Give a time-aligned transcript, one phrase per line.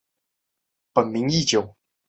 [0.93, 1.75] 本名义久。